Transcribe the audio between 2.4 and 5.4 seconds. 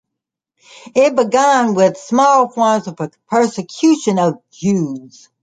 forms of persecution of Jews.